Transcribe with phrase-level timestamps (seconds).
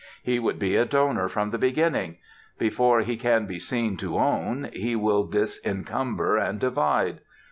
[0.23, 2.17] He would be a donor from the beginning;
[2.57, 7.19] before he can be seen to own, he will disencumber, and divide.